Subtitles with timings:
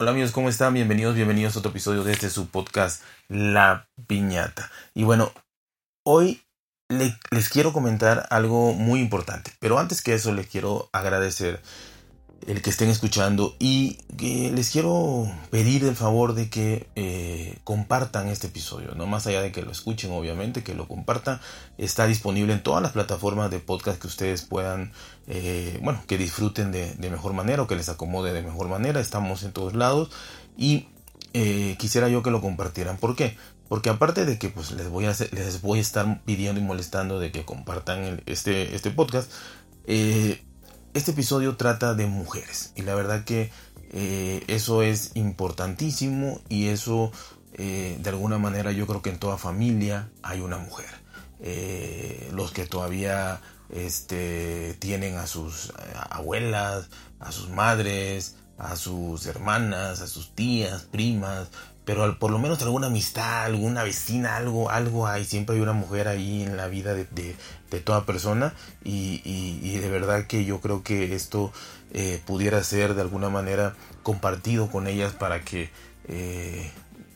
[0.00, 0.74] Hola amigos, ¿cómo están?
[0.74, 4.68] Bienvenidos, bienvenidos a otro episodio de este su podcast La Piñata.
[4.92, 5.32] Y bueno,
[6.04, 6.42] hoy
[6.88, 11.62] les quiero comentar algo muy importante, pero antes que eso les quiero agradecer
[12.46, 13.56] el que estén escuchando.
[13.58, 19.42] Y les quiero pedir el favor de que eh, compartan este episodio, no más allá
[19.42, 21.40] de que lo escuchen obviamente, que lo compartan,
[21.78, 24.92] está disponible en todas las plataformas de podcast que ustedes puedan,
[25.26, 29.42] eh, bueno, que disfruten de, mejor manera o que les acomode de mejor manera, estamos
[29.42, 30.10] en todos lados.
[30.56, 30.88] Y
[31.32, 33.36] eh, quisiera yo que lo compartieran, ¿por qué?
[33.68, 37.18] Porque aparte de que pues les voy a les voy a estar pidiendo y molestando
[37.18, 39.32] de que compartan este, este podcast,
[39.86, 40.44] eh,
[40.94, 43.50] este episodio trata de mujeres y la verdad que
[43.92, 47.10] eh, eso es importantísimo y eso
[47.54, 50.88] eh, de alguna manera yo creo que en toda familia hay una mujer.
[51.40, 53.40] Eh, los que todavía
[53.70, 55.72] este, tienen a sus
[56.10, 56.88] abuelas,
[57.18, 61.48] a sus madres, a sus hermanas, a sus tías, primas,
[61.84, 66.08] pero por lo menos alguna amistad, alguna vecina, algo, algo hay, siempre hay una mujer
[66.08, 67.36] ahí en la vida de,
[67.84, 68.54] toda persona
[68.84, 71.52] y, de verdad que yo creo que esto
[71.92, 75.70] eh, pudiera ser de alguna manera compartido con ellas para que
[76.06, 76.70] eh,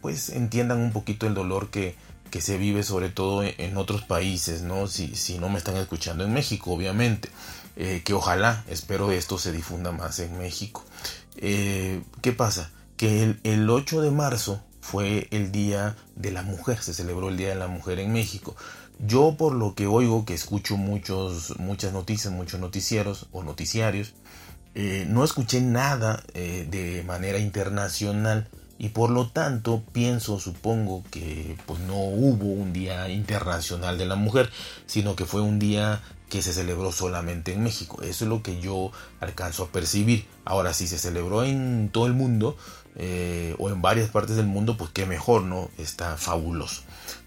[0.00, 1.96] pues entiendan un poquito el dolor que,
[2.30, 4.86] que se vive sobre todo en, otros países, ¿no?
[4.86, 7.30] Si, si, no me están escuchando en México, obviamente,
[7.74, 10.84] eh, que ojalá, espero esto se difunda más en México.
[11.36, 12.70] ¿Qué pasa?
[12.96, 17.48] Que el, 8 de marzo fue el Día de la Mujer, se celebró el Día
[17.48, 18.54] de la Mujer en México.
[18.98, 24.14] Yo por lo que oigo, que escucho muchos, muchas noticias, muchos noticieros o noticiarios,
[24.74, 31.56] eh, no escuché nada eh, de manera internacional y por lo tanto pienso, supongo que
[31.66, 34.50] pues no hubo un día internacional de la mujer,
[34.86, 36.02] sino que fue un día
[36.34, 38.02] que se celebró solamente en México.
[38.02, 38.90] Eso es lo que yo
[39.20, 40.26] alcanzo a percibir.
[40.44, 42.56] Ahora, si se celebró en todo el mundo
[42.96, 45.70] eh, o en varias partes del mundo, pues qué mejor, ¿no?
[45.78, 46.82] Está fabuloso.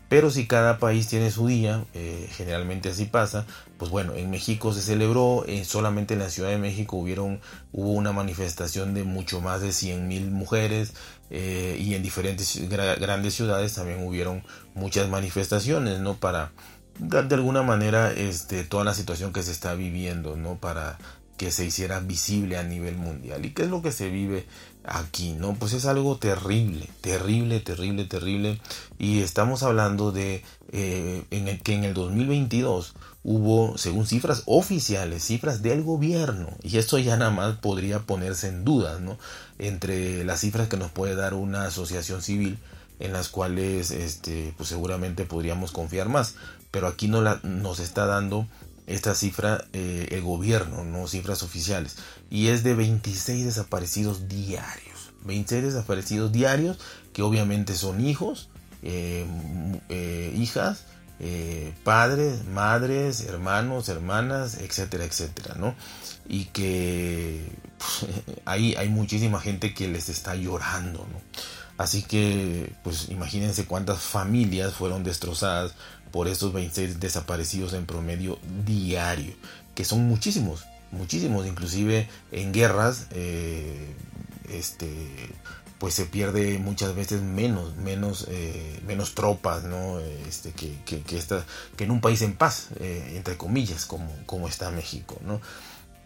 [0.09, 3.45] Pero si cada país tiene su día, eh, generalmente así pasa,
[3.78, 7.39] pues bueno, en México se celebró, eh, solamente en la Ciudad de México hubieron,
[7.72, 10.94] hubo una manifestación de mucho más de 100 mil mujeres
[11.29, 14.44] y en diferentes grandes ciudades también hubieron
[14.75, 16.16] muchas manifestaciones, ¿no?
[16.16, 16.51] Para
[17.00, 20.56] de alguna manera este, toda la situación que se está viviendo, ¿no?
[20.56, 20.97] Para
[21.38, 23.46] que se hiciera visible a nivel mundial.
[23.46, 24.47] ¿Y qué es lo que se vive
[24.84, 25.34] aquí?
[25.34, 25.53] ¿No?
[25.53, 28.59] Pues es algo terrible, terrible, terrible, terrible.
[28.97, 35.24] Y estamos hablando de eh, en el, que en el 2022 hubo, según cifras oficiales,
[35.24, 39.19] cifras del gobierno, y esto ya nada más podría ponerse en duda, ¿no?
[39.59, 42.57] Entre las cifras que nos puede dar una asociación civil
[43.00, 46.35] en las cuales este, pues seguramente podríamos confiar más.
[46.72, 48.47] Pero aquí no la, nos está dando
[48.88, 51.97] esta cifra eh, el gobierno, no cifras oficiales.
[52.30, 55.13] Y es de 26 desaparecidos diarios.
[55.25, 56.78] 26 desaparecidos diarios
[57.13, 58.50] que obviamente son hijos,
[58.81, 59.25] eh,
[59.90, 60.86] eh, hijas,
[61.84, 65.75] padres, madres, hermanos, hermanas, etcétera, etcétera, ¿no?
[66.30, 68.12] Y que pues,
[68.46, 71.22] hay, hay muchísima gente que les está llorando, ¿no?
[71.77, 75.73] Así que, pues imagínense cuántas familias fueron destrozadas
[76.11, 79.33] por estos 26 desaparecidos en promedio diario,
[79.75, 83.93] que son muchísimos, muchísimos, inclusive en guerras, eh,
[84.49, 84.88] este,
[85.77, 89.99] pues se pierde muchas veces menos, menos, eh, menos tropas, ¿no?
[90.27, 94.71] Este, que, que, que, en un país en paz, eh, entre comillas, como, como está
[94.71, 95.39] México, ¿no?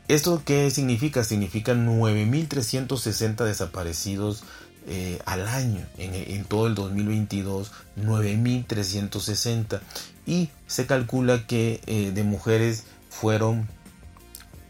[0.08, 1.24] ¿Esto qué significa?
[1.24, 4.44] Significa 9.360 desaparecidos
[4.88, 9.80] eh, al año en, todo el 2022 9.360
[10.26, 13.68] y se calcula que eh, de mujeres fueron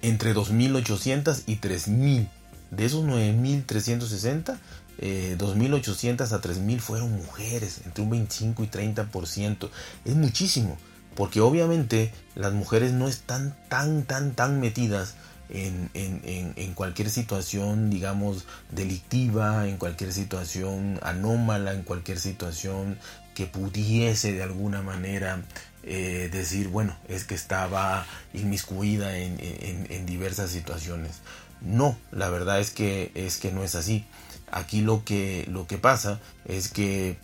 [0.02, 2.28] entre 2.800 y 3.000
[2.72, 4.58] de esos 9.360
[4.98, 9.70] eh, 2.800 a 3.000 fueron mujeres entre un 25 y 30%
[10.04, 10.78] es muchísimo
[11.16, 15.16] porque obviamente las mujeres no están tan tan tan metidas
[15.52, 22.98] en, cualquier situación, digamos, delictiva, en cualquier situación anómala, en cualquier situación
[23.36, 25.44] que pudiese de alguna manera
[25.84, 31.20] eh, decir, bueno, es que estaba inmiscuida en, en, diversas situaciones.
[31.62, 34.06] No, la verdad es que, es que no es así.
[34.52, 37.18] Aquí lo que, lo que pasa es que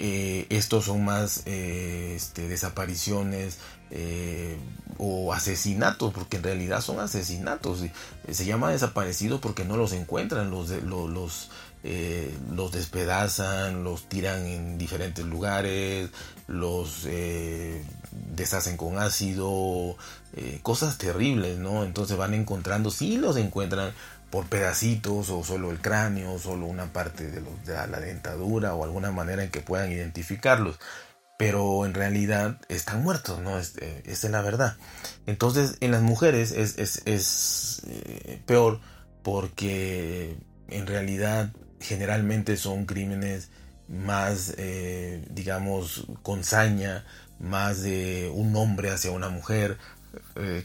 [0.00, 3.58] eh, estos son más eh, este, desapariciones
[3.90, 4.56] eh,
[4.98, 7.84] o asesinatos, porque en realidad son asesinatos.
[8.30, 11.50] Se llama desaparecido porque no los encuentran, los, los,
[12.50, 16.10] los, despedazan, los tiran en diferentes lugares,
[16.48, 17.06] los
[18.34, 19.96] deshacen con ácido,
[20.62, 21.84] cosas terribles, ¿no?
[21.84, 23.92] Entonces van encontrando, sí los encuentran,
[24.30, 29.42] por pedacitos o solo el cráneo, solo una parte de la dentadura o alguna manera
[29.42, 30.78] en que puedan identificarlos.
[31.38, 33.58] Pero en realidad están muertos, ¿no?
[33.58, 34.76] Eh, esa es la verdad.
[35.26, 38.80] Entonces en las mujeres es, es, es eh, peor
[39.22, 40.36] porque
[40.68, 43.50] en realidad generalmente son crímenes
[43.88, 47.06] más, eh, digamos, con saña,
[47.38, 49.78] más de un hombre hacia una mujer,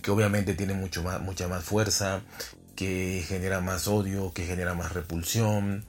[0.01, 2.21] que obviamente tiene mucho más, mucha más fuerza,
[2.75, 5.85] que genera más odio, que genera más repulsión,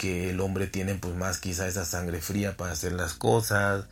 [0.00, 3.84] que el hombre tiene pues más quizá esa sangre fría para hacer las cosas,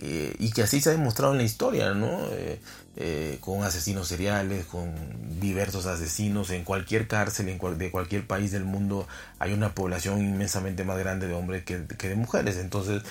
[0.00, 2.28] eh, y que así se ha demostrado en la historia, ¿no?
[2.30, 2.60] Eh,
[2.94, 4.94] eh, con asesinos seriales, con
[5.40, 9.08] diversos asesinos, en cualquier cárcel en de cualquier país del mundo
[9.40, 13.02] hay una población inmensamente más grande de hombres que, que de mujeres, entonces,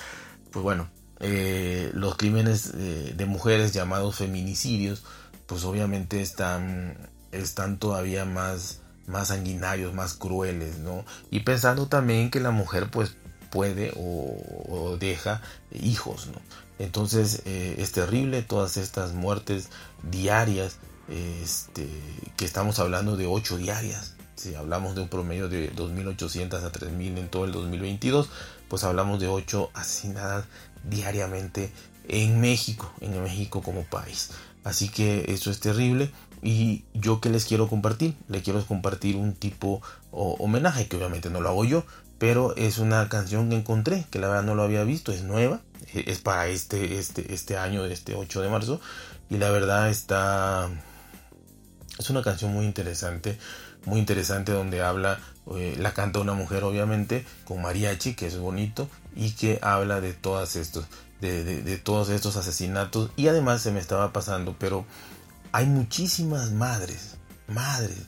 [0.50, 0.88] pues bueno,
[1.20, 5.04] los crímenes de mujeres llamados feminicidios,
[5.46, 6.96] pues obviamente están
[7.32, 11.04] están todavía más, más sanguinarios, más crueles, ¿no?
[11.30, 13.16] Y pensando también que la mujer pues
[13.50, 16.40] puede o, deja hijos, ¿no?
[16.78, 19.70] Entonces eh, es terrible todas estas muertes
[20.08, 20.76] diarias,
[21.08, 21.88] este,
[22.36, 24.14] que estamos hablando de 8 diarias.
[24.36, 28.28] Si hablamos de un promedio de 2.800 a 3.000 en todo el 2022,
[28.68, 30.44] pues hablamos de 8 asesinadas
[30.84, 31.72] diariamente
[32.06, 34.30] en México, en México como país.
[34.62, 36.12] Así que eso es terrible
[36.42, 41.30] y yo que les quiero compartir, le quiero compartir un tipo o, homenaje que obviamente
[41.30, 41.84] no lo hago yo,
[42.18, 45.60] pero es una canción que encontré, que la verdad no lo había visto, es nueva,
[45.94, 48.80] e, es para este, este, este año, este 8 de marzo,
[49.30, 50.68] y la verdad está...
[51.98, 53.38] Es una canción muy interesante,
[53.84, 55.18] muy interesante donde habla,
[55.56, 60.12] eh, la canta una mujer obviamente, con mariachi, que es bonito, y que habla de
[60.12, 60.86] todas estos,
[61.20, 64.86] de todos estos asesinatos, y además se me estaba pasando, pero
[65.52, 67.16] hay muchísimas madres,
[67.46, 67.98] madres,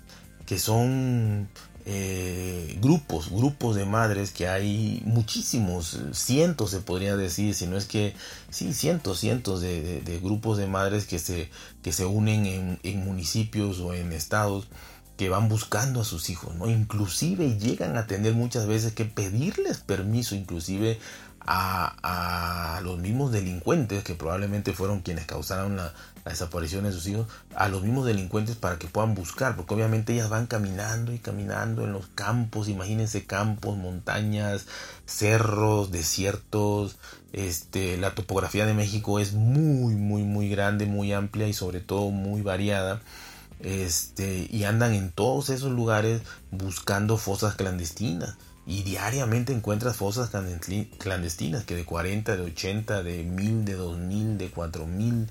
[0.47, 1.49] que son
[1.87, 7.87] eh, grupos, grupos de madres que hay muchísimos, cientos se podría decir, si no es
[7.87, 8.15] que,
[8.51, 11.51] sí, cientos, cientos de, grupos de madres que se,
[11.83, 14.69] que se unen en, en, municipios o en estados
[15.17, 16.69] que van buscando a sus hijos, ¿no?
[16.71, 20.99] Inclusive llegan a tener muchas veces que pedirles permiso, inclusive
[21.47, 25.93] a, los mismos delincuentes que probablemente fueron quienes causaron la,
[26.25, 30.29] desaparición de sus hijos, a los mismos delincuentes para que puedan buscar, porque obviamente ellas
[30.29, 34.67] van caminando y caminando en los campos, imagínense campos, montañas,
[35.07, 36.97] cerros, desiertos,
[37.33, 42.11] este, la topografía de México es muy, muy, muy grande, muy amplia y sobre todo
[42.11, 43.01] muy variada.
[43.61, 48.37] Este, y andan en todos esos lugares buscando fosas clandestinas
[48.67, 50.31] y diariamente encuentras fosas
[50.99, 55.29] clandestinas que de 40, de 80, de 1000, de 2000, de 4000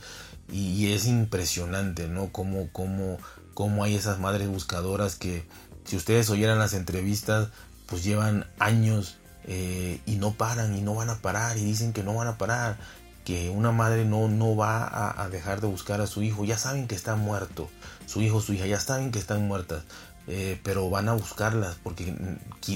[0.51, 2.31] y, es impresionante, ¿no?
[2.31, 3.17] Cómo, cómo,
[3.53, 5.45] cómo hay esas madres buscadoras que
[5.85, 7.49] si ustedes oyeran las entrevistas
[7.85, 12.03] pues llevan años eh, y no paran y no van a parar y dicen que
[12.03, 12.77] no van a parar
[13.25, 16.57] que una madre no, no va a, a dejar de buscar a su hijo ya
[16.57, 17.69] saben que está muerto
[18.05, 19.83] su hijo su hija ya saben que están muertas
[20.31, 22.13] eh, pero van a buscarlas porque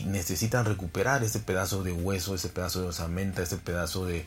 [0.08, 4.26] necesitan recuperar ese pedazo de hueso, ese pedazo de osamenta, ese pedazo de,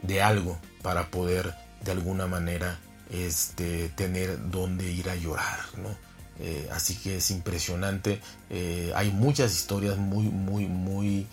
[0.00, 1.54] de algo para poder
[1.84, 2.78] de alguna manera
[3.10, 5.94] este, tener donde ir a llorar, ¿no?
[6.40, 8.20] Eh, así que es impresionante.
[8.50, 11.26] Eh, hay muchas historias muy, muy, muy...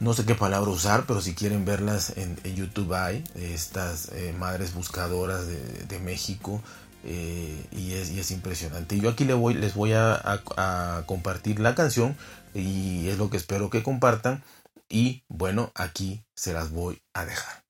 [0.00, 5.46] No sé qué palabra usar, pero si quieren verlas en, YouTube hay estas madres buscadoras
[5.46, 6.62] de, México
[7.04, 8.98] eh, y, es, y, es, impresionante.
[8.98, 10.42] Yo aquí les voy, les voy a,
[11.04, 12.16] compartir la canción
[12.54, 14.42] y es lo que espero que compartan.
[14.88, 17.69] Y bueno, aquí se las voy a dejar.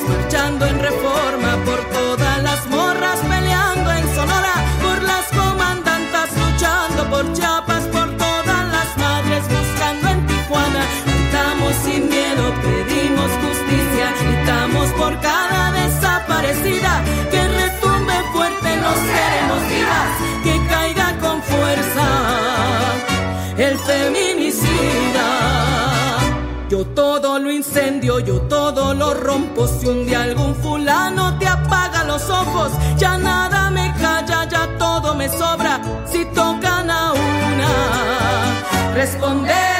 [0.00, 7.32] luchando en reforma, por todas las morras peleando en Sonora, por las comandantas luchando por
[7.32, 10.82] Chiapas, por todas las madres buscando en Tijuana.
[11.06, 20.10] Gritamos sin miedo, pedimos justicia, gritamos por cada desaparecida, que retumbe fuerte, nos queremos vivas,
[20.44, 22.06] que caiga con fuerza
[23.58, 25.28] el feminicida.
[26.68, 28.63] Yo todo lo incendio, yo todo
[29.34, 29.66] rompo.
[29.66, 35.14] Si un día algún fulano te apaga los ojos, ya nada me calla, ya todo
[35.14, 35.80] me sobra.
[36.10, 39.73] Si tocan a una, respondemos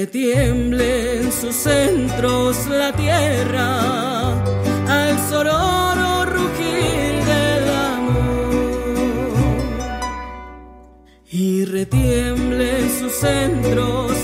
[0.00, 3.68] retiemble en sus centros la tierra
[4.86, 9.32] al sororo rugir del amor.
[11.30, 14.15] Y retiemble en sus centros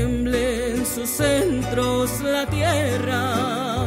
[0.00, 3.86] retiemble en sus centros la tierra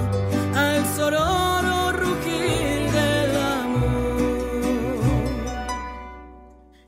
[0.55, 4.99] al sororo rugir del amor.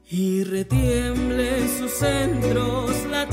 [0.07, 3.27] Y retiemble en sus centros la